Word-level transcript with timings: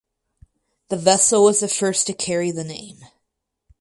The 0.89 0.97
vessel 0.97 1.43
was 1.43 1.59
the 1.59 1.67
first 1.67 2.07
to 2.07 2.13
carry 2.15 2.49
the 2.49 2.63
name. 2.63 3.03